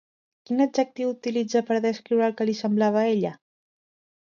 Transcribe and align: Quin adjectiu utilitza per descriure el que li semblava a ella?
Quin 0.49 0.63
adjectiu 0.63 1.11
utilitza 1.17 1.61
per 1.69 1.77
descriure 1.85 2.27
el 2.31 2.35
que 2.41 2.49
li 2.51 2.59
semblava 2.63 3.03
a 3.05 3.07
ella? 3.13 3.37